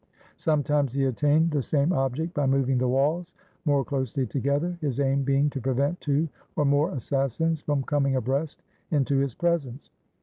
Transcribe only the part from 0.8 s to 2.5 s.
he attained the same object by